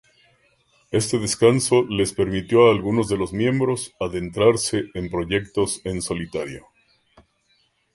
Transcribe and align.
Este 0.99 1.19
descanso 1.19 1.83
les 1.83 2.11
permitió 2.11 2.65
a 2.65 2.71
algunos 2.71 3.07
de 3.07 3.17
los 3.17 3.33
miembros 3.33 3.93
adentrarse 3.99 4.85
en 4.95 5.11
proyectos 5.11 5.79
en 5.83 6.01
solitario. 6.01 6.65